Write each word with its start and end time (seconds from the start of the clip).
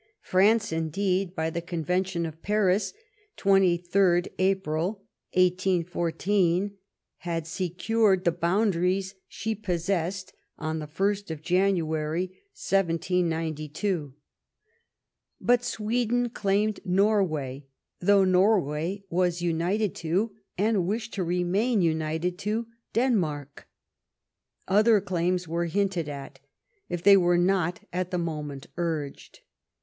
France, 0.23 0.71
indeed, 0.71 1.35
by 1.35 1.51
the 1.51 1.61
convention 1.61 2.25
of 2.25 2.41
Paris 2.41 2.91
(23rd 3.37 4.29
April, 4.39 5.03
1814) 5.35 6.71
had 7.17 7.45
secured 7.45 8.23
the 8.23 8.31
boundaries 8.31 9.13
she 9.27 9.53
pos 9.53 9.83
sessed 9.85 10.31
on 10.57 10.79
the 10.79 10.87
1st 10.87 11.43
January. 11.43 12.31
1792. 12.55 14.15
But 15.39 15.63
Sweden 15.63 16.31
claimed 16.31 16.79
Norway, 16.83 17.67
though 17.99 18.23
Norway 18.23 19.03
was 19.07 19.43
united 19.43 19.93
to, 19.97 20.31
and 20.57 20.87
wished 20.87 21.13
to 21.13 21.23
remain 21.23 21.83
united 21.83 22.39
to, 22.39 22.65
Denmark. 22.93 23.67
Other 24.67 24.99
claims 24.99 25.47
were 25.47 25.65
hinted 25.65 26.09
at, 26.09 26.39
if 26.89 27.03
they 27.03 27.15
were 27.15 27.37
not 27.37 27.81
at 27.93 28.09
the 28.09 28.17
moment 28.17 28.65
urged. 28.77 29.41